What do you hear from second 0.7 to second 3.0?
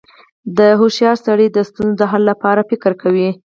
•هوښیار سړی د ستونزو د حل لپاره فکر